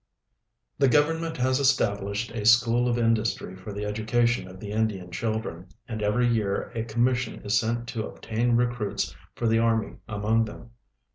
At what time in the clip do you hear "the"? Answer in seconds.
0.79-0.87, 3.71-3.85, 4.59-4.71, 9.47-9.59